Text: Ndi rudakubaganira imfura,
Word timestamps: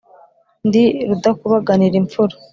Ndi 0.67 0.83
rudakubaganira 1.07 1.95
imfura, 2.01 2.35